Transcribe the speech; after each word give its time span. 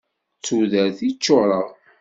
D 0.37 0.41
tudert 0.45 0.99
i 1.07 1.09
ččureɣ. 1.15 1.67